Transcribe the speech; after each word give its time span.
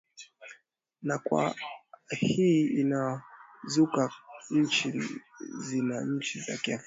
na 1.07 1.17
kwa 1.17 1.55
hii 2.09 2.67
inazikuta 2.67 4.11
nchi 4.49 5.03
zina 5.59 6.01
nchi 6.01 6.39
za 6.39 6.57
kiafrika 6.57 6.77